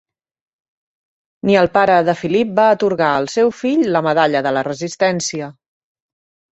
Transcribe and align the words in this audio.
Ni 1.49 1.57
el 1.61 1.69
pare 1.75 1.99
de 2.09 2.17
Philippe 2.23 2.57
va 2.63 2.67
atorgar 2.79 3.13
el 3.25 3.31
seu 3.37 3.55
fill 3.61 3.87
la 3.99 4.05
Medalla 4.11 4.47
de 4.49 4.59
la 4.59 4.69
resistència. 4.73 5.57